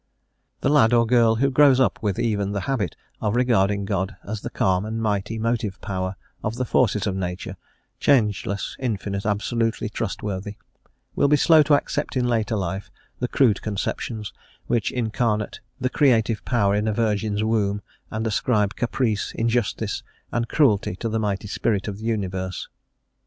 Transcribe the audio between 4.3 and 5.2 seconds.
the calm and